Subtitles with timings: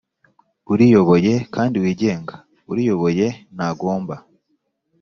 [0.71, 2.35] uriyoboye kandi wigenga
[2.71, 4.15] Uriyoboye ntagomba